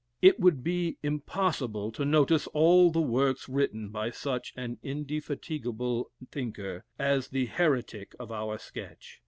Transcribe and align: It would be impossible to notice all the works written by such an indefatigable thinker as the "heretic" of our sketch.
It 0.19 0.39
would 0.39 0.63
be 0.63 0.97
impossible 1.03 1.91
to 1.91 2.03
notice 2.03 2.47
all 2.47 2.89
the 2.89 2.99
works 2.99 3.47
written 3.47 3.89
by 3.89 4.09
such 4.09 4.51
an 4.55 4.79
indefatigable 4.81 6.09
thinker 6.31 6.85
as 6.97 7.27
the 7.27 7.45
"heretic" 7.45 8.15
of 8.17 8.31
our 8.31 8.57
sketch. 8.57 9.19